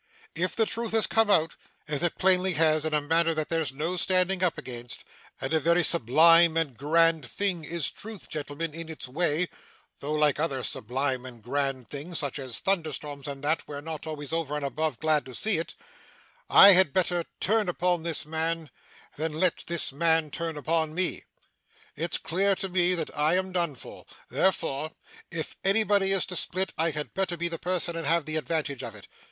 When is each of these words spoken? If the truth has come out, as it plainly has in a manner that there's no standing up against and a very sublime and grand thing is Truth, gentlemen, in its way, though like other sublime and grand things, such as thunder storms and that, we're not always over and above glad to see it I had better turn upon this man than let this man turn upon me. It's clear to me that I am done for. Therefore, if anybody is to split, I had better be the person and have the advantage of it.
If 0.33 0.55
the 0.55 0.65
truth 0.65 0.93
has 0.93 1.05
come 1.05 1.29
out, 1.29 1.55
as 1.87 2.01
it 2.01 2.17
plainly 2.17 2.53
has 2.53 2.85
in 2.85 2.93
a 2.95 3.01
manner 3.01 3.35
that 3.35 3.49
there's 3.49 3.71
no 3.71 3.97
standing 3.97 4.43
up 4.43 4.57
against 4.57 5.03
and 5.39 5.53
a 5.53 5.59
very 5.59 5.83
sublime 5.83 6.57
and 6.57 6.75
grand 6.75 7.23
thing 7.23 7.63
is 7.63 7.91
Truth, 7.91 8.27
gentlemen, 8.27 8.73
in 8.73 8.89
its 8.89 9.07
way, 9.07 9.47
though 9.99 10.13
like 10.13 10.39
other 10.39 10.63
sublime 10.63 11.23
and 11.23 11.43
grand 11.43 11.87
things, 11.87 12.17
such 12.17 12.39
as 12.39 12.57
thunder 12.57 12.91
storms 12.91 13.27
and 13.27 13.43
that, 13.43 13.67
we're 13.67 13.79
not 13.79 14.07
always 14.07 14.33
over 14.33 14.55
and 14.55 14.65
above 14.65 14.99
glad 14.99 15.23
to 15.27 15.35
see 15.35 15.59
it 15.59 15.75
I 16.49 16.69
had 16.71 16.93
better 16.93 17.23
turn 17.39 17.69
upon 17.69 18.01
this 18.01 18.25
man 18.25 18.71
than 19.17 19.33
let 19.33 19.65
this 19.67 19.91
man 19.93 20.31
turn 20.31 20.57
upon 20.57 20.95
me. 20.95 21.25
It's 21.95 22.17
clear 22.17 22.55
to 22.55 22.69
me 22.69 22.95
that 22.95 23.15
I 23.15 23.35
am 23.35 23.51
done 23.51 23.75
for. 23.75 24.05
Therefore, 24.31 24.89
if 25.29 25.55
anybody 25.63 26.11
is 26.11 26.25
to 26.25 26.35
split, 26.35 26.73
I 26.75 26.89
had 26.89 27.13
better 27.13 27.37
be 27.37 27.49
the 27.49 27.59
person 27.59 27.95
and 27.95 28.07
have 28.07 28.25
the 28.25 28.37
advantage 28.37 28.81
of 28.81 28.95
it. 28.95 29.07